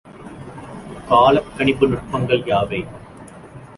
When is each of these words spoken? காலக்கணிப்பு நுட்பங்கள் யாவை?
காலக்கணிப்பு 1.09 1.87
நுட்பங்கள் 1.87 2.43
யாவை? 2.45 2.81